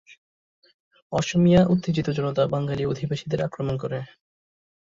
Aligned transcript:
অসমীয়া 1.11 1.61
উত্তেজিত 1.65 2.07
জনতা 2.09 2.43
বাঙালি 2.47 2.83
অধিবাসীদের 2.85 3.39
আক্রমণ 3.41 3.75
করে। 3.77 3.99